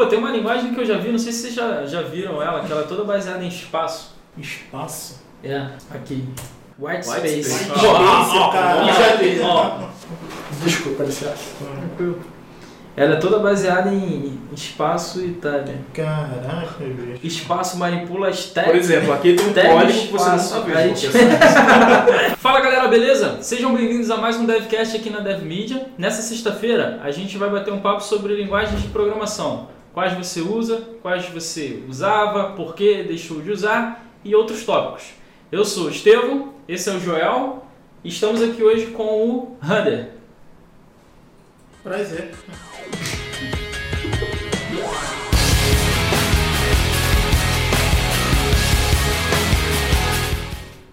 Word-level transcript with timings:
Pô, 0.00 0.06
tem 0.06 0.18
uma 0.18 0.30
linguagem 0.30 0.72
que 0.72 0.80
eu 0.80 0.86
já 0.86 0.96
vi, 0.96 1.12
não 1.12 1.18
sei 1.18 1.30
se 1.30 1.42
vocês 1.42 1.54
já, 1.54 1.84
já 1.84 2.00
viram 2.00 2.42
ela, 2.42 2.64
que 2.64 2.72
ela 2.72 2.80
é 2.80 2.84
toda 2.84 3.04
baseada 3.04 3.44
em 3.44 3.48
espaço. 3.48 4.14
Espaço. 4.38 5.20
É, 5.44 5.66
aqui. 5.90 6.26
White, 6.78 7.06
White 7.06 7.18
Space. 7.20 7.42
Space. 7.42 7.70
Ó, 7.86 8.92
Space, 8.94 9.40
ó, 9.42 9.78
Desculpa, 10.64 11.02
licença. 11.04 11.36
Ela 12.96 13.16
é 13.16 13.18
toda 13.18 13.40
baseada 13.40 13.90
em 13.92 14.40
espaço 14.54 15.20
e 15.20 15.26
Itália. 15.32 15.78
Caraca, 15.92 16.82
bicho. 16.82 17.20
Espaço 17.22 17.76
manipula 17.76 18.28
as 18.28 18.46
Por 18.46 18.54
técnicas. 18.54 18.84
exemplo, 18.90 19.12
aqui 19.12 19.34
tem 19.34 19.46
um 19.48 19.52
código 19.52 19.98
que 20.00 20.12
você 20.14 20.30
não 20.30 20.38
sabe. 20.38 20.94
tipo- 20.94 21.18
essa- 21.18 22.36
Fala 22.40 22.60
galera, 22.60 22.88
beleza? 22.88 23.36
Sejam 23.42 23.74
bem-vindos 23.74 24.10
a 24.10 24.16
mais 24.16 24.36
um 24.36 24.46
DevCast 24.46 24.96
aqui 24.96 25.10
na 25.10 25.20
DevMedia. 25.20 25.88
Nessa 25.98 26.22
sexta-feira 26.22 26.98
a 27.04 27.10
gente 27.10 27.36
vai 27.36 27.50
bater 27.50 27.70
um 27.70 27.80
papo 27.80 28.02
sobre 28.02 28.34
linguagens 28.34 28.80
de 28.80 28.88
programação. 28.88 29.68
Quais 30.00 30.16
você 30.16 30.40
usa, 30.40 30.88
quais 31.02 31.26
você 31.28 31.84
usava, 31.86 32.54
por 32.54 32.74
que 32.74 33.02
deixou 33.02 33.42
de 33.42 33.50
usar 33.50 34.02
e 34.24 34.34
outros 34.34 34.64
tópicos. 34.64 35.10
Eu 35.52 35.62
sou 35.62 35.88
o 35.88 35.90
Estevão, 35.90 36.54
esse 36.66 36.88
é 36.88 36.94
o 36.94 36.98
Joel 36.98 37.66
e 38.02 38.08
estamos 38.08 38.40
aqui 38.40 38.62
hoje 38.62 38.86
com 38.92 39.04
o 39.04 39.58
Hunter. 39.62 40.12
Prazer. 41.82 42.30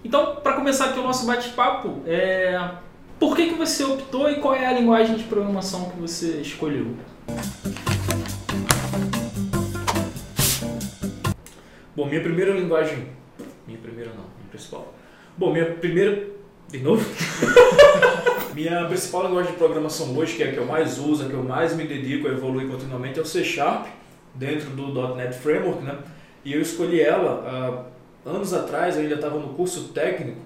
Então, 0.04 0.36
para 0.44 0.52
começar 0.52 0.90
aqui 0.90 1.00
o 1.00 1.04
nosso 1.04 1.26
bate-papo, 1.26 2.02
é... 2.06 2.60
por 3.18 3.38
que, 3.38 3.52
que 3.52 3.56
você 3.56 3.86
optou 3.86 4.30
e 4.30 4.42
qual 4.42 4.54
é 4.54 4.66
a 4.66 4.74
linguagem 4.74 5.16
de 5.16 5.24
programação 5.24 5.92
que 5.92 5.98
você 5.98 6.42
escolheu? 6.42 6.88
Bom, 11.98 12.06
minha 12.06 12.22
primeira 12.22 12.52
linguagem. 12.52 13.08
Minha 13.66 13.80
primeira 13.80 14.12
não, 14.12 14.26
minha 14.38 14.50
principal. 14.52 14.94
Bom, 15.36 15.52
minha 15.52 15.66
primeira. 15.66 16.28
De 16.70 16.78
novo? 16.78 17.04
minha 18.54 18.86
principal 18.86 19.26
linguagem 19.26 19.54
de 19.54 19.58
programação 19.58 20.16
hoje, 20.16 20.36
que 20.36 20.44
é 20.44 20.50
a 20.50 20.52
que 20.52 20.58
eu 20.58 20.66
mais 20.68 21.00
uso, 21.00 21.26
a 21.26 21.28
que 21.28 21.34
eu 21.34 21.42
mais 21.42 21.76
me 21.76 21.88
dedico 21.88 22.28
a 22.28 22.32
evoluir 22.32 22.68
continuamente, 22.68 23.18
é 23.18 23.22
o 23.24 23.26
C 23.26 23.44
Sharp, 23.44 23.88
dentro 24.36 24.70
do 24.70 25.16
.NET 25.16 25.40
Framework, 25.40 25.84
né? 25.84 25.98
E 26.46 26.54
eu 26.54 26.62
escolhi 26.62 27.02
ela 27.02 27.90
há 28.24 28.30
anos 28.30 28.54
atrás, 28.54 28.96
eu 28.96 29.02
ainda 29.02 29.16
estava 29.16 29.40
no 29.40 29.56
curso 29.56 29.86
técnico, 29.86 30.38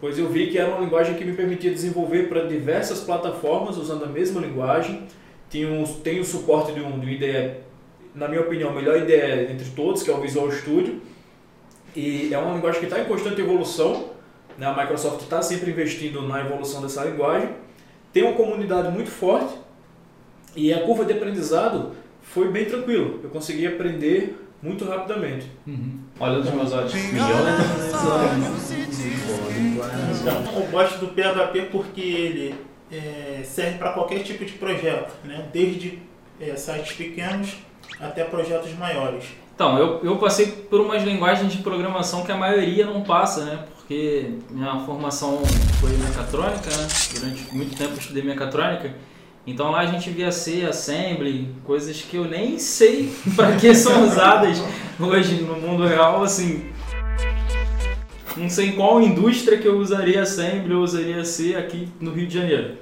pois 0.00 0.18
eu 0.18 0.30
vi 0.30 0.46
que 0.46 0.56
era 0.56 0.70
uma 0.70 0.80
linguagem 0.80 1.14
que 1.16 1.26
me 1.26 1.34
permitia 1.34 1.72
desenvolver 1.72 2.30
para 2.30 2.46
diversas 2.46 3.00
plataformas 3.00 3.76
usando 3.76 4.06
a 4.06 4.08
mesma 4.08 4.40
linguagem. 4.40 5.06
Tinha 5.50 5.68
um, 5.68 5.84
tem 5.84 6.20
o 6.20 6.24
suporte 6.24 6.72
de, 6.72 6.80
um, 6.80 6.98
de 6.98 7.04
uma 7.04 7.12
IDE 7.12 7.66
na 8.16 8.26
minha 8.26 8.40
opinião, 8.40 8.70
a 8.70 8.72
melhor 8.72 8.96
ideia 8.96 9.52
entre 9.52 9.68
todos, 9.70 10.02
que 10.02 10.10
é 10.10 10.14
o 10.14 10.20
Visual 10.20 10.50
Studio. 10.50 11.02
E 11.94 12.32
é 12.32 12.38
uma 12.38 12.54
linguagem 12.54 12.80
que 12.80 12.86
está 12.86 12.98
em 12.98 13.04
constante 13.04 13.40
evolução. 13.40 14.10
Né? 14.56 14.66
A 14.66 14.74
Microsoft 14.74 15.20
está 15.20 15.42
sempre 15.42 15.70
investindo 15.70 16.22
na 16.22 16.40
evolução 16.40 16.80
dessa 16.80 17.04
linguagem. 17.04 17.50
Tem 18.12 18.22
uma 18.22 18.32
comunidade 18.32 18.90
muito 18.90 19.10
forte 19.10 19.54
e 20.56 20.72
a 20.72 20.80
curva 20.80 21.04
de 21.04 21.12
aprendizado 21.12 21.92
foi 22.22 22.50
bem 22.50 22.64
tranquilo. 22.64 23.20
Eu 23.22 23.28
consegui 23.28 23.66
aprender 23.66 24.42
muito 24.62 24.86
rapidamente. 24.86 25.46
Olha 26.18 26.38
os 26.38 26.50
meus 26.50 26.72
olhos. 26.72 26.94
Então, 30.22 30.62
eu 30.62 30.70
gosto 30.70 30.98
do 31.00 31.08
PHP 31.08 31.68
porque 31.70 32.00
ele 32.00 32.54
é, 32.90 33.42
serve 33.44 33.76
para 33.76 33.92
qualquer 33.92 34.22
tipo 34.22 34.42
de 34.42 34.54
projeto, 34.54 35.12
né? 35.24 35.46
Desde 35.52 35.98
é, 36.40 36.56
sites 36.56 36.96
pequenos 36.96 37.65
até 38.00 38.24
projetos 38.24 38.72
maiores. 38.74 39.24
Então, 39.54 39.78
eu, 39.78 40.00
eu 40.04 40.16
passei 40.18 40.46
por 40.46 40.80
umas 40.80 41.02
linguagens 41.02 41.50
de 41.50 41.58
programação 41.62 42.24
que 42.24 42.30
a 42.30 42.36
maioria 42.36 42.84
não 42.84 43.02
passa, 43.02 43.44
né? 43.44 43.64
Porque 43.76 44.32
minha 44.50 44.80
formação 44.80 45.42
foi 45.80 45.90
mecatrônica, 45.96 46.68
né? 46.68 46.88
Durante 47.14 47.54
muito 47.54 47.76
tempo 47.76 47.92
eu 47.92 47.98
estudei 47.98 48.22
mecatrônica. 48.22 48.94
Então 49.46 49.70
lá 49.70 49.80
a 49.80 49.86
gente 49.86 50.10
via 50.10 50.32
C, 50.32 50.66
Assembly, 50.66 51.54
coisas 51.64 52.02
que 52.02 52.16
eu 52.16 52.24
nem 52.24 52.58
sei 52.58 53.14
para 53.36 53.56
que 53.56 53.72
são 53.74 54.04
usadas 54.04 54.60
hoje 54.98 55.42
no 55.42 55.56
mundo 55.56 55.86
real, 55.86 56.22
assim. 56.24 56.64
Não 58.36 58.50
sei 58.50 58.70
em 58.70 58.72
qual 58.72 59.00
indústria 59.00 59.56
que 59.56 59.66
eu 59.66 59.78
usaria 59.78 60.20
Assembly 60.20 60.74
ou 60.74 60.82
usaria 60.82 61.24
C 61.24 61.54
aqui 61.54 61.88
no 62.00 62.12
Rio 62.12 62.26
de 62.26 62.34
Janeiro. 62.34 62.74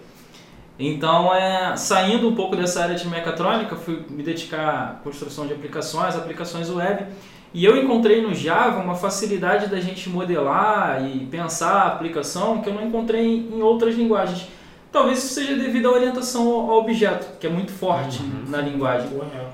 Então, 0.79 1.33
é, 1.35 1.77
saindo 1.77 2.29
um 2.29 2.35
pouco 2.35 2.57
dessa 2.57 2.83
área 2.83 2.97
de 2.97 3.07
mecatrônica, 3.07 3.77
fui 3.77 4.05
me 4.11 4.23
dedicar 4.23 4.69
à 4.69 4.87
construção 5.05 5.47
de 5.47 5.53
aplicações, 5.53 6.17
aplicações 6.17 6.69
web, 6.69 7.07
e 7.53 7.65
eu 7.65 7.77
encontrei 7.77 8.21
no 8.21 8.35
Java 8.35 8.81
uma 8.81 8.97
facilidade 8.97 9.69
da 9.69 9.81
gente 9.81 10.11
modelar 10.11 11.07
e 11.07 11.27
pensar 11.27 11.73
a 11.73 11.87
aplicação 11.87 12.61
que 12.61 12.69
eu 12.69 12.75
não 12.75 12.85
encontrei 12.85 13.49
em 13.53 13.63
outras 13.63 13.95
linguagens. 13.95 14.49
Talvez 14.91 15.19
isso 15.19 15.35
seja 15.35 15.55
devido 15.55 15.89
à 15.89 15.93
orientação 15.93 16.49
ao 16.49 16.79
objeto, 16.79 17.39
que 17.39 17.47
é 17.47 17.51
muito 17.51 17.71
forte 17.71 18.21
na 18.49 18.59
linguagem. 18.61 19.09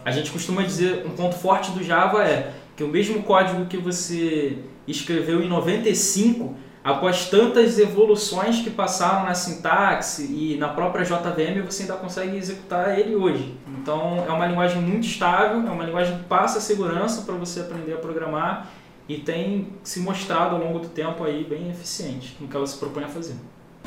A 0.05 0.11
gente 0.11 0.31
costuma 0.31 0.63
dizer, 0.63 1.05
um 1.07 1.11
ponto 1.11 1.35
forte 1.35 1.71
do 1.73 1.85
Java 1.85 2.25
é 2.25 2.53
que 2.75 2.83
o 2.83 2.89
mesmo 2.89 3.23
código 3.23 3.67
que 3.67 3.77
você 3.77 4.59
escreveu 4.87 5.43
em 5.43 5.49
95 5.49 6.55
após 6.83 7.29
tantas 7.29 7.79
evoluções 7.79 8.61
que 8.61 8.71
passaram 8.71 9.25
na 9.25 9.35
sintaxe 9.35 10.23
e 10.23 10.57
na 10.59 10.69
própria 10.69 11.05
JVM, 11.05 11.63
você 11.65 11.83
ainda 11.83 11.97
consegue 11.97 12.37
executar 12.37 12.99
ele 12.99 13.15
hoje. 13.15 13.55
Então 13.69 14.25
é 14.27 14.31
uma 14.31 14.47
linguagem 14.47 14.81
muito 14.81 15.07
estável, 15.07 15.67
é 15.67 15.71
uma 15.71 15.85
linguagem 15.85 16.17
que 16.19 16.25
passa 16.25 16.61
segurança 16.61 17.23
para 17.23 17.35
você 17.35 17.61
aprender 17.61 17.95
a 17.95 17.99
programar 17.99 18.71
e 19.09 19.19
tem 19.19 19.69
se 19.83 20.01
mostrado 20.01 20.55
ao 20.57 20.63
longo 20.63 20.79
do 20.79 20.89
tempo 20.89 21.25
aí 21.25 21.45
bem 21.45 21.71
eficiente 21.71 22.37
no 22.41 22.49
que 22.49 22.57
ela 22.57 22.67
se 22.67 22.79
propõe 22.79 23.05
a 23.05 23.09
fazer. 23.09 23.35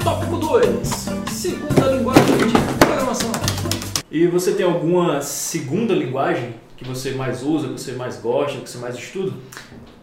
Tópico 0.03 0.37
2. 0.37 0.87
Segunda 1.31 1.87
linguagem 1.87 2.23
de 2.25 2.85
programação. 2.85 3.31
E 4.11 4.27
você 4.27 4.53
tem 4.53 4.65
alguma 4.65 5.21
segunda 5.21 5.93
linguagem 5.93 6.55
que 6.78 6.84
você 6.84 7.11
mais 7.11 7.44
usa, 7.44 7.67
que 7.69 7.79
você 7.79 7.94
mais 7.94 8.17
gosta, 8.17 8.59
que 8.59 8.69
você 8.69 8.78
mais 8.78 8.95
estuda? 8.95 9.34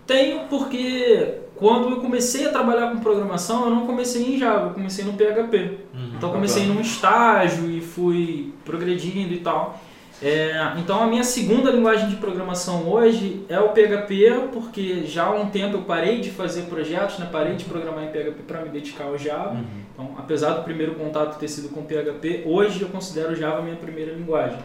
Tenho 0.07 0.41
porque 0.49 1.35
quando 1.57 1.91
eu 1.91 1.97
comecei 2.01 2.47
a 2.47 2.51
trabalhar 2.51 2.91
com 2.91 3.01
programação, 3.01 3.65
eu 3.65 3.71
não 3.71 3.87
comecei 3.87 4.35
em 4.35 4.39
Java, 4.39 4.69
eu 4.69 4.75
comecei 4.75 5.05
no 5.05 5.13
PHP. 5.13 5.79
Então 6.17 6.31
eu 6.31 6.35
comecei 6.35 6.67
num 6.67 6.81
estágio 6.81 7.71
e 7.71 7.81
fui 7.81 8.53
progredindo 8.65 9.35
e 9.35 9.39
tal. 9.39 9.79
É, 10.23 10.75
então 10.77 11.03
a 11.03 11.07
minha 11.07 11.25
segunda 11.25 11.71
linguagem 11.71 12.11
de 12.11 12.17
programação 12.17 12.87
hoje 12.87 13.43
é 13.49 13.59
o 13.59 13.71
PHP, 13.71 14.49
porque 14.53 15.07
já 15.07 15.25
há 15.25 15.31
um 15.31 15.49
tempo 15.49 15.77
eu 15.77 15.83
parei 15.83 16.21
de 16.21 16.31
fazer 16.31 16.63
projetos, 16.63 17.19
né? 17.19 17.29
parei 17.31 17.57
de 17.57 17.65
programar 17.65 18.05
em 18.05 18.09
PHP 18.09 18.43
para 18.47 18.61
me 18.63 18.69
dedicar 18.69 19.05
ao 19.05 19.17
Java. 19.17 19.55
Uhum. 19.55 19.65
Então, 19.95 20.15
apesar 20.19 20.55
do 20.55 20.63
primeiro 20.63 20.95
contato 20.95 21.39
ter 21.39 21.49
sido 21.49 21.71
com 21.71 21.83
PHP, 21.83 22.43
hoje 22.45 22.83
eu 22.83 22.89
considero 22.89 23.33
o 23.33 23.37
Java 23.37 23.59
a 23.59 23.63
minha 23.63 23.77
primeira 23.77 24.13
linguagem. 24.13 24.59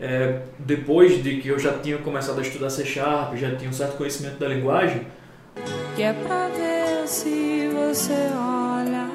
É, 0.00 0.40
depois 0.58 1.22
de 1.22 1.38
que 1.40 1.48
eu 1.48 1.58
já 1.58 1.72
tinha 1.78 1.98
começado 1.98 2.38
a 2.38 2.42
estudar 2.42 2.70
C 2.70 2.84
Sharp, 2.84 3.36
já 3.36 3.54
tinha 3.56 3.68
um 3.68 3.72
certo 3.72 3.96
conhecimento 3.96 4.38
da 4.38 4.46
linguagem, 4.48 5.02
Que 5.96 6.02
é 6.02 6.12
pra 6.12 6.48
ver 6.48 7.06
se 7.08 7.68
você 7.74 8.12
olha 8.32 9.08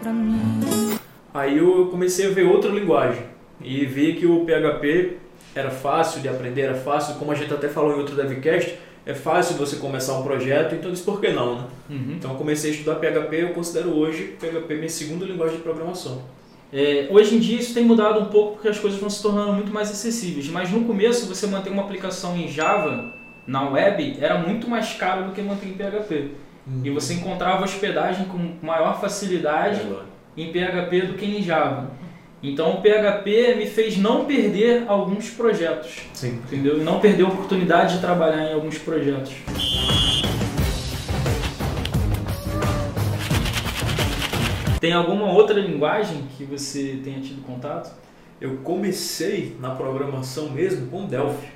pra 0.00 0.12
mim. 0.12 0.96
aí 1.34 1.58
eu 1.58 1.86
comecei 1.90 2.26
a 2.26 2.30
ver 2.30 2.44
outra 2.46 2.70
linguagem 2.70 3.22
e 3.60 3.84
vi 3.86 4.14
que 4.14 4.24
o 4.26 4.44
PHP 4.46 5.16
era 5.54 5.70
fácil 5.70 6.20
de 6.20 6.28
aprender, 6.28 6.60
era 6.62 6.74
fácil, 6.76 7.16
como 7.16 7.32
a 7.32 7.34
gente 7.34 7.52
até 7.52 7.68
falou 7.68 7.96
em 7.96 7.98
outro 7.98 8.14
devcast, 8.14 8.78
é 9.04 9.14
fácil 9.14 9.56
você 9.56 9.76
começar 9.76 10.16
um 10.16 10.22
projeto, 10.22 10.74
então 10.76 10.90
eu 10.90 10.92
disse 10.92 11.04
por 11.04 11.20
que 11.20 11.32
não, 11.32 11.56
né? 11.56 11.64
Então 12.16 12.32
eu 12.32 12.36
comecei 12.36 12.70
a 12.70 12.74
estudar 12.74 12.96
PHP, 12.96 13.34
eu 13.42 13.48
considero 13.48 13.90
hoje 13.96 14.36
PHP 14.38 14.74
minha 14.74 14.88
segunda 14.88 15.24
linguagem 15.24 15.56
de 15.56 15.62
programação. 15.62 16.22
É, 16.72 17.08
hoje 17.10 17.34
em 17.34 17.38
dia 17.38 17.58
isso 17.58 17.72
tem 17.72 17.84
mudado 17.84 18.20
um 18.20 18.26
pouco 18.26 18.54
porque 18.54 18.68
as 18.68 18.78
coisas 18.78 19.00
vão 19.00 19.08
se 19.08 19.22
tornando 19.22 19.54
muito 19.54 19.72
mais 19.72 19.90
acessíveis, 19.90 20.48
mas 20.48 20.70
no 20.70 20.84
começo 20.84 21.26
você 21.26 21.46
manter 21.46 21.70
uma 21.70 21.82
aplicação 21.82 22.36
em 22.36 22.46
Java 22.46 23.12
na 23.46 23.68
web 23.70 24.18
era 24.20 24.38
muito 24.38 24.68
mais 24.68 24.92
caro 24.94 25.24
do 25.24 25.32
que 25.32 25.40
manter 25.40 25.68
em 25.68 25.72
PHP. 25.72 26.30
E 26.84 26.90
você 26.90 27.14
encontrava 27.14 27.64
hospedagem 27.64 28.26
com 28.26 28.56
maior 28.60 29.00
facilidade 29.00 29.80
em 30.36 30.52
PHP 30.52 31.00
do 31.06 31.14
que 31.14 31.24
em 31.24 31.42
Java. 31.42 31.90
Então 32.42 32.74
o 32.74 32.82
PHP 32.82 33.54
me 33.56 33.66
fez 33.66 33.96
não 33.96 34.26
perder 34.26 34.84
alguns 34.86 35.30
projetos, 35.30 36.02
Sim. 36.12 36.38
entendeu? 36.44 36.78
E 36.78 36.84
não 36.84 37.00
perder 37.00 37.24
a 37.24 37.28
oportunidade 37.28 37.96
de 37.96 38.00
trabalhar 38.00 38.50
em 38.50 38.52
alguns 38.52 38.78
projetos. 38.78 39.32
Tem 44.80 44.92
alguma 44.92 45.32
outra 45.32 45.58
linguagem 45.58 46.26
que 46.36 46.44
você 46.44 47.00
tenha 47.02 47.20
tido 47.20 47.42
contato? 47.44 47.92
Eu 48.40 48.58
comecei 48.58 49.56
na 49.60 49.70
programação 49.70 50.50
mesmo 50.50 50.86
com 50.86 51.04
Delphi. 51.06 51.48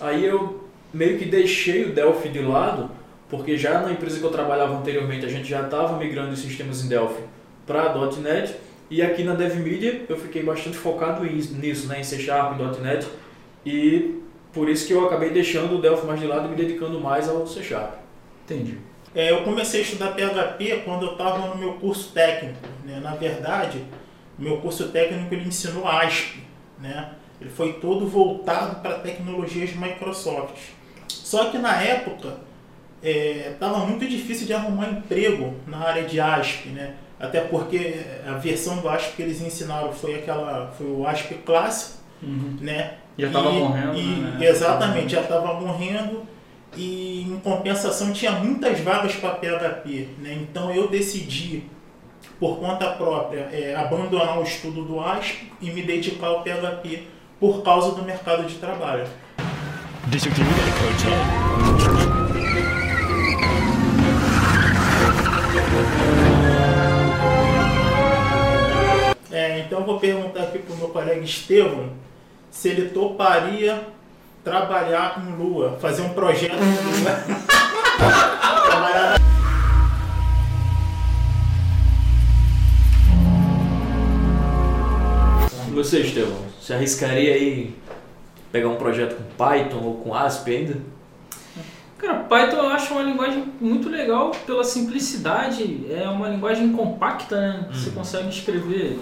Aí 0.00 0.24
eu 0.24 0.64
meio 0.92 1.18
que 1.18 1.24
deixei 1.24 1.84
o 1.84 1.92
Delphi 1.92 2.28
de 2.30 2.40
lado, 2.40 2.90
porque 3.28 3.56
já 3.56 3.80
na 3.80 3.92
empresa 3.92 4.18
que 4.18 4.24
eu 4.24 4.30
trabalhava 4.30 4.76
anteriormente 4.76 5.24
a 5.24 5.28
gente 5.28 5.48
já 5.48 5.62
estava 5.62 5.96
migrando 5.96 6.32
os 6.32 6.40
sistemas 6.40 6.84
em 6.84 6.88
Delphi 6.88 7.22
para 7.66 7.94
.NET 8.16 8.56
E 8.90 9.02
aqui 9.02 9.22
na 9.22 9.34
DevMedia 9.34 10.06
eu 10.08 10.16
fiquei 10.16 10.42
bastante 10.42 10.76
focado 10.78 11.24
em- 11.26 11.36
nisso, 11.36 11.86
né, 11.86 12.00
em 12.00 12.04
C 12.04 12.18
Sharp, 12.18 12.58
em 12.58 12.80
.NET, 12.82 13.06
e 13.64 14.20
por 14.52 14.66
isso 14.68 14.86
que 14.86 14.94
eu 14.94 15.04
acabei 15.04 15.28
deixando 15.30 15.76
o 15.76 15.80
Delphi 15.80 16.06
mais 16.06 16.18
de 16.18 16.26
lado 16.26 16.46
e 16.46 16.48
me 16.48 16.56
dedicando 16.56 16.98
mais 16.98 17.28
ao 17.28 17.46
C 17.46 17.62
Sharp. 17.62 17.94
Entendi. 18.46 18.78
É, 19.14 19.30
eu 19.30 19.42
comecei 19.42 19.80
a 19.80 19.82
estudar 19.82 20.08
PHP 20.12 20.82
quando 20.84 21.06
eu 21.06 21.12
estava 21.12 21.46
no 21.48 21.56
meu 21.56 21.74
curso 21.74 22.12
técnico. 22.12 22.58
Né? 22.84 23.00
Na 23.02 23.14
verdade, 23.14 23.82
o 24.38 24.42
meu 24.42 24.58
curso 24.58 24.88
técnico 24.88 25.32
ele 25.34 25.48
ensinou 25.48 25.86
ASP. 25.86 26.40
Né? 26.78 27.10
Ele 27.40 27.50
foi 27.50 27.74
todo 27.74 28.06
voltado 28.06 28.76
para 28.80 28.98
tecnologias 28.98 29.72
Microsoft. 29.74 30.56
Só 31.08 31.46
que 31.46 31.58
na 31.58 31.80
época 31.82 32.36
estava 33.02 33.78
muito 33.78 34.06
difícil 34.08 34.46
de 34.46 34.52
arrumar 34.52 34.88
emprego 34.90 35.54
na 35.66 35.78
área 35.78 36.04
de 36.04 36.20
ASP. 36.20 36.68
Né? 36.68 36.94
Até 37.18 37.40
porque 37.40 37.96
a 38.26 38.34
versão 38.34 38.78
do 38.78 38.88
ASP 38.88 39.16
que 39.16 39.22
eles 39.22 39.40
ensinaram 39.40 39.92
foi 39.92 40.16
aquela 40.16 40.72
foi 40.76 40.86
o 40.86 41.06
ASP 41.06 41.34
clássico. 41.46 41.98
Uhum. 42.22 42.58
Né? 42.60 42.94
Já 43.16 43.30
tava 43.30 43.50
E- 43.50 43.58
morrendo, 43.58 43.96
e- 43.98 44.20
né? 44.20 44.46
Exatamente, 44.46 45.12
já 45.12 45.22
estava 45.22 45.54
morrendo 45.54 46.22
e 46.76 47.22
em 47.22 47.40
compensação 47.40 48.12
tinha 48.12 48.32
muitas 48.32 48.80
vagas 48.80 49.14
para 49.16 49.30
PHP. 49.30 50.08
Né? 50.18 50.38
Então 50.42 50.72
eu 50.72 50.88
decidi, 50.88 51.64
por 52.38 52.58
conta 52.58 52.90
própria, 52.90 53.48
é, 53.52 53.74
abandonar 53.74 54.38
o 54.38 54.42
estudo 54.42 54.84
do 54.84 55.00
ASP 55.00 55.50
e 55.60 55.70
me 55.70 55.82
dedicar 55.82 56.28
ao 56.28 56.42
PHP 56.42 57.08
por 57.40 57.62
causa 57.62 57.94
do 57.94 58.02
mercado 58.02 58.44
de 58.44 58.56
trabalho. 58.56 59.06
É, 69.30 69.60
então 69.60 69.80
eu 69.80 69.86
vou 69.86 70.00
perguntar 70.00 70.44
aqui 70.44 70.58
para 70.58 70.74
o 70.74 70.78
meu 70.78 70.88
colega 70.88 71.20
Estevam 71.20 71.90
se 72.50 72.70
ele 72.70 72.88
toparia 72.88 73.86
trabalhar 74.48 75.14
com 75.14 75.20
Lua, 75.36 75.76
fazer 75.80 76.02
um 76.02 76.08
projeto 76.10 76.52
com 76.56 76.64
Lua. 76.64 77.38
Trabalhar 78.66 79.18
na- 79.18 79.18
E 85.66 85.70
você, 85.70 86.00
Estevão, 86.00 86.38
se 86.60 86.72
arriscaria 86.72 87.34
aí 87.34 87.74
pegar 88.50 88.68
um 88.68 88.76
projeto 88.76 89.16
com 89.16 89.24
Python 89.36 89.82
ou 89.82 89.94
com 89.98 90.14
ASP 90.14 90.50
ainda? 90.50 90.76
Cara, 91.98 92.14
Python 92.20 92.56
eu 92.58 92.68
acho 92.68 92.94
uma 92.94 93.02
linguagem 93.02 93.44
muito 93.60 93.88
legal 93.88 94.30
pela 94.46 94.62
simplicidade. 94.64 95.86
É 95.90 96.08
uma 96.08 96.28
linguagem 96.28 96.72
compacta, 96.72 97.36
né? 97.40 97.68
Você 97.72 97.88
Uhum. 97.90 97.96
consegue 97.96 98.28
escrever 98.28 98.98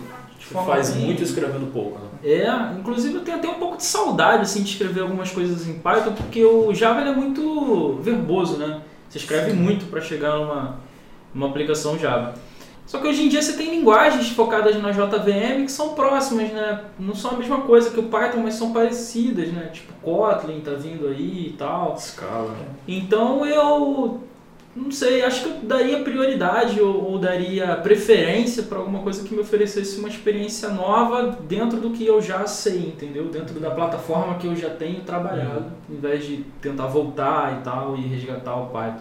forma 0.47 0.73
faz 0.73 0.95
muito 0.95 1.23
escrevendo 1.23 1.73
pouco, 1.73 1.99
né? 1.99 2.09
É, 2.25 2.79
inclusive 2.79 3.15
eu 3.15 3.21
tenho 3.23 3.39
até 3.39 3.49
um 3.49 3.55
pouco 3.55 3.77
de 3.77 3.85
saudade 3.85 4.43
assim, 4.43 4.63
de 4.63 4.71
escrever 4.71 5.01
algumas 5.01 5.31
coisas 5.31 5.67
em 5.67 5.75
Python, 5.75 6.13
porque 6.13 6.45
o 6.45 6.73
Java 6.75 7.01
é 7.01 7.13
muito 7.13 7.99
verboso, 8.03 8.57
né? 8.57 8.81
Você 9.09 9.19
escreve 9.19 9.53
muito 9.53 9.87
para 9.87 10.01
chegar 10.01 10.37
numa, 10.37 10.79
numa 11.35 11.49
aplicação 11.49 11.99
Java. 11.99 12.35
Só 12.87 12.99
que 12.99 13.09
hoje 13.09 13.25
em 13.25 13.29
dia 13.29 13.43
você 13.43 13.55
tem 13.55 13.71
linguagens 13.71 14.31
focadas 14.31 14.81
na 14.81 14.93
JVM 14.93 15.65
que 15.65 15.73
são 15.73 15.95
próximas, 15.95 16.53
né? 16.53 16.85
Não 16.99 17.15
são 17.15 17.33
a 17.33 17.37
mesma 17.37 17.63
coisa 17.63 17.91
que 17.91 17.99
o 17.99 18.05
Python, 18.05 18.39
mas 18.39 18.55
são 18.55 18.73
parecidas, 18.73 19.49
né? 19.49 19.71
Tipo 19.73 19.93
Kotlin 19.95 20.61
tá 20.61 20.71
vindo 20.73 21.09
aí 21.09 21.49
e 21.49 21.57
tal. 21.59 21.99
Scala. 21.99 22.55
Então 22.87 23.45
eu 23.45 24.21
não 24.77 24.91
sei, 24.91 25.23
acho 25.23 25.43
que 25.43 25.49
eu 25.49 25.57
daria 25.63 26.01
prioridade 26.01 26.81
ou, 26.81 27.13
ou 27.13 27.19
daria 27.19 27.77
preferência 27.77 28.63
para 28.63 28.79
alguma 28.79 28.99
coisa 29.01 29.27
que 29.27 29.35
me 29.35 29.41
oferecesse 29.41 29.99
uma 29.99 30.09
experiência 30.09 30.69
nova 30.69 31.39
dentro 31.49 31.81
do 31.81 31.91
que 31.91 32.07
eu 32.07 32.21
já 32.21 32.47
sei, 32.47 32.81
entendeu? 32.81 33.25
Dentro 33.31 33.59
da 33.59 33.71
plataforma 33.71 34.37
que 34.39 34.47
eu 34.47 34.55
já 34.55 34.69
tenho 34.69 35.01
trabalhado, 35.01 35.73
em 35.89 35.97
vez 35.97 36.27
de 36.27 36.45
tentar 36.61 36.87
voltar 36.89 37.59
e 37.59 37.65
tal 37.65 37.97
e 37.97 38.03
resgatar 38.03 38.55
o 38.55 38.67
Python. 38.67 39.01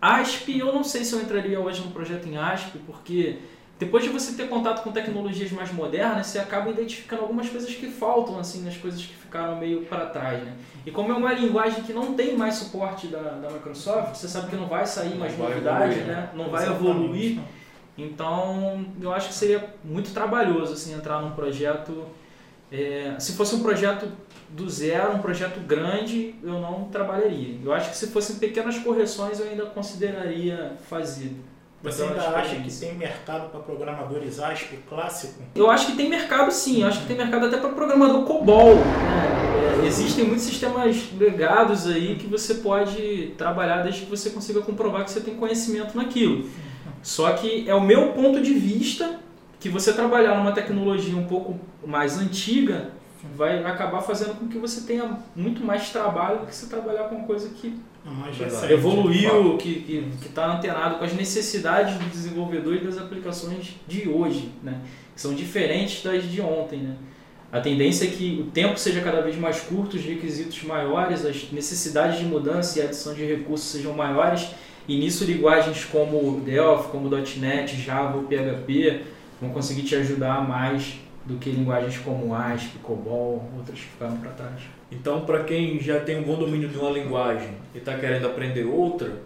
ASP, 0.00 0.58
eu 0.58 0.72
não 0.72 0.82
sei 0.82 1.04
se 1.04 1.14
eu 1.14 1.20
entraria 1.20 1.60
hoje 1.60 1.80
no 1.80 1.92
projeto 1.92 2.28
em 2.28 2.36
ASP, 2.36 2.78
porque 2.84 3.36
depois 3.78 4.04
de 4.04 4.10
você 4.10 4.32
ter 4.34 4.48
contato 4.48 4.82
com 4.84 4.92
tecnologias 4.92 5.50
mais 5.50 5.72
modernas, 5.72 6.28
você 6.28 6.38
acaba 6.38 6.70
identificando 6.70 7.22
algumas 7.22 7.48
coisas 7.48 7.74
que 7.74 7.88
faltam, 7.88 8.38
assim, 8.38 8.64
nas 8.64 8.76
coisas 8.76 9.00
que 9.00 9.14
ficaram 9.14 9.56
meio 9.56 9.82
para 9.86 10.06
trás, 10.06 10.42
né? 10.42 10.52
E 10.86 10.90
como 10.90 11.12
é 11.12 11.16
uma 11.16 11.32
linguagem 11.32 11.82
que 11.82 11.92
não 11.92 12.14
tem 12.14 12.36
mais 12.36 12.54
suporte 12.54 13.08
da, 13.08 13.18
da 13.18 13.50
Microsoft, 13.50 14.14
você 14.14 14.28
sabe 14.28 14.50
que 14.50 14.56
não 14.56 14.68
vai 14.68 14.86
sair 14.86 15.16
mais 15.16 15.36
novidade, 15.36 15.94
evoluir, 15.94 16.06
né? 16.06 16.30
Não 16.34 16.50
vai 16.50 16.62
Exatamente. 16.62 16.90
evoluir. 16.90 17.40
Então, 17.98 18.86
eu 19.00 19.12
acho 19.12 19.28
que 19.28 19.34
seria 19.34 19.74
muito 19.82 20.12
trabalhoso, 20.12 20.72
assim, 20.72 20.94
entrar 20.94 21.20
num 21.20 21.32
projeto... 21.32 22.06
é, 22.70 23.16
se 23.18 23.32
fosse 23.32 23.56
um 23.56 23.62
projeto 23.62 24.08
do 24.50 24.70
zero, 24.70 25.16
um 25.16 25.18
projeto 25.18 25.58
grande, 25.66 26.36
eu 26.42 26.60
não 26.60 26.84
trabalharia. 26.84 27.58
Eu 27.64 27.72
acho 27.72 27.90
que 27.90 27.96
se 27.96 28.08
fossem 28.08 28.36
pequenas 28.36 28.78
correções, 28.78 29.40
eu 29.40 29.46
ainda 29.46 29.66
consideraria 29.66 30.76
fazer. 30.88 31.32
Você 31.84 32.02
ainda 32.02 32.30
acha 32.30 32.56
que 32.56 32.72
tem 32.72 32.94
mercado 32.94 33.50
para 33.50 33.60
programadores 33.60 34.40
ASP 34.40 34.78
clássico? 34.88 35.42
Eu 35.54 35.70
acho 35.70 35.88
que 35.88 35.96
tem 35.96 36.08
mercado 36.08 36.50
sim, 36.50 36.80
eu 36.80 36.88
acho 36.88 37.00
que 37.00 37.06
tem 37.06 37.16
mercado 37.16 37.44
até 37.44 37.58
para 37.58 37.68
programador 37.68 38.24
COBOL. 38.24 38.76
Né? 38.76 39.82
É, 39.82 39.86
existem 39.86 40.24
muitos 40.24 40.44
sistemas 40.44 41.10
legados 41.18 41.86
aí 41.86 42.16
que 42.16 42.26
você 42.26 42.54
pode 42.54 43.34
trabalhar 43.36 43.82
desde 43.82 44.00
que 44.00 44.10
você 44.10 44.30
consiga 44.30 44.62
comprovar 44.62 45.04
que 45.04 45.10
você 45.10 45.20
tem 45.20 45.34
conhecimento 45.34 45.94
naquilo. 45.94 46.48
Só 47.02 47.30
que 47.34 47.68
é 47.68 47.74
o 47.74 47.82
meu 47.82 48.12
ponto 48.12 48.40
de 48.40 48.54
vista 48.54 49.20
que 49.60 49.68
você 49.68 49.92
trabalhar 49.92 50.38
numa 50.38 50.52
tecnologia 50.52 51.14
um 51.14 51.26
pouco 51.26 51.60
mais 51.86 52.18
antiga 52.18 52.92
vai 53.36 53.64
acabar 53.64 54.00
fazendo 54.00 54.38
com 54.38 54.48
que 54.48 54.58
você 54.58 54.82
tenha 54.82 55.18
muito 55.34 55.64
mais 55.64 55.90
trabalho 55.90 56.40
do 56.40 56.46
que 56.46 56.54
você 56.54 56.66
trabalhar 56.66 57.04
com 57.04 57.16
uma 57.16 57.26
coisa 57.26 57.48
que 57.48 57.78
recente. 58.36 58.72
evoluiu, 58.72 59.56
que 59.56 60.10
está 60.24 60.56
antenado 60.56 60.96
com 60.96 61.04
as 61.04 61.14
necessidades 61.14 61.96
do 61.96 62.10
desenvolvedor 62.10 62.74
e 62.74 62.80
das 62.80 62.98
aplicações 62.98 63.74
de 63.86 64.08
hoje, 64.08 64.50
né? 64.62 64.80
que 65.14 65.20
são 65.20 65.34
diferentes 65.34 66.02
das 66.02 66.22
de 66.24 66.40
ontem. 66.40 66.80
Né? 66.80 66.96
A 67.50 67.60
tendência 67.60 68.04
é 68.04 68.08
que 68.08 68.44
o 68.46 68.50
tempo 68.50 68.78
seja 68.78 69.00
cada 69.00 69.22
vez 69.22 69.36
mais 69.36 69.60
curto, 69.60 69.96
os 69.96 70.04
requisitos 70.04 70.62
maiores, 70.64 71.24
as 71.24 71.50
necessidades 71.50 72.18
de 72.18 72.24
mudança 72.24 72.78
e 72.78 72.82
adição 72.82 73.14
de 73.14 73.24
recursos 73.24 73.70
sejam 73.70 73.94
maiores, 73.94 74.48
e 74.86 74.98
nisso 74.98 75.24
linguagens 75.24 75.84
como 75.84 76.40
Delphi, 76.40 76.88
como 76.88 77.08
.NET, 77.08 77.76
Java 77.80 78.18
ou 78.18 78.24
PHP 78.24 79.02
vão 79.40 79.50
conseguir 79.50 79.82
te 79.82 79.94
ajudar 79.94 80.46
mais 80.46 81.03
do 81.26 81.36
que 81.36 81.50
linguagens 81.50 81.98
como 81.98 82.34
ASP, 82.34 82.78
COBOL, 82.82 83.50
outras 83.56 83.78
que 83.78 83.86
ficaram 83.86 84.16
para 84.18 84.32
trás. 84.32 84.62
Então, 84.90 85.22
para 85.22 85.44
quem 85.44 85.80
já 85.80 86.00
tem 86.00 86.18
um 86.18 86.22
bom 86.22 86.36
domínio 86.36 86.68
de 86.68 86.76
uma 86.76 86.90
linguagem 86.90 87.52
e 87.74 87.78
está 87.78 87.96
querendo 87.96 88.26
aprender 88.26 88.64
outra, 88.64 89.22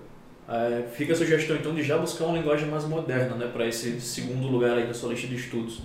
é, 0.49 0.85
fica 0.93 1.13
a 1.13 1.17
sugestão 1.17 1.57
então 1.57 1.75
de 1.75 1.83
já 1.83 1.99
buscar 1.99 2.27
uma 2.27 2.39
linguagem 2.39 2.69
mais 2.69 2.85
moderna, 2.85 3.35
né, 3.35 3.51
para 3.53 3.67
esse 3.67 4.01
segundo 4.01 4.47
lugar 4.47 4.79
aí 4.79 4.87
na 4.87 4.95
sua 4.95 5.11
lista 5.11 5.27
de 5.27 5.35
estudos. 5.35 5.83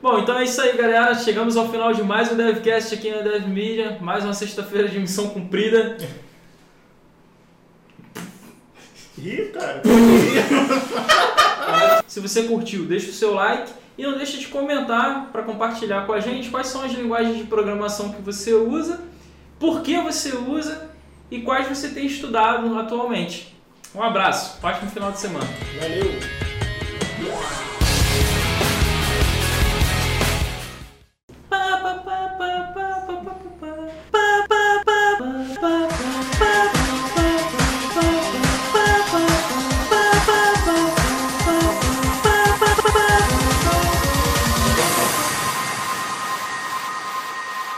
Bom, 0.00 0.20
então 0.20 0.38
é 0.38 0.44
isso 0.44 0.60
aí, 0.60 0.76
galera. 0.76 1.12
Chegamos 1.14 1.56
ao 1.56 1.68
final 1.68 1.92
de 1.92 2.04
mais 2.04 2.30
um 2.30 2.36
DevCast 2.36 2.94
aqui 2.94 3.10
na 3.10 3.22
Dev 3.22 3.48
Media. 3.48 3.98
Mais 4.00 4.24
uma 4.24 4.34
sexta-feira 4.34 4.88
de 4.88 5.00
missão 5.00 5.30
cumprida. 5.30 5.96
Ih, 9.18 9.50
cara, 9.52 9.82
Se 12.06 12.20
você 12.20 12.44
curtiu, 12.44 12.84
deixa 12.84 13.10
o 13.10 13.12
seu 13.12 13.34
like 13.34 13.72
e 13.98 14.04
não 14.04 14.16
deixa 14.16 14.38
de 14.38 14.46
comentar 14.46 15.28
para 15.32 15.42
compartilhar 15.42 16.06
com 16.06 16.12
a 16.12 16.20
gente 16.20 16.48
quais 16.48 16.68
são 16.68 16.82
as 16.82 16.92
linguagens 16.92 17.36
de 17.36 17.44
programação 17.44 18.12
que 18.12 18.22
você 18.22 18.54
usa, 18.54 19.00
por 19.58 19.82
que 19.82 20.00
você 20.00 20.36
usa 20.36 20.88
e 21.28 21.40
quais 21.40 21.68
você 21.68 21.88
tem 21.88 22.06
estudado 22.06 22.78
atualmente. 22.78 23.54
Um 23.92 24.02
abraço, 24.02 24.64
ótimo 24.64 24.88
final 24.90 25.10
de 25.10 25.18
semana. 25.18 25.46
valeu. 25.80 26.47